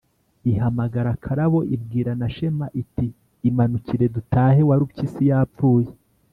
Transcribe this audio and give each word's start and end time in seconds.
ihamagara 0.51 1.11
karabo, 1.23 1.59
ibwira 1.75 2.11
na 2.19 2.27
shema 2.35 2.67
iti: 2.81 3.07
imanukire 3.49 4.05
dutahe, 4.15 4.61
warupyisi 4.69 5.23
yapfuye.” 5.31 5.89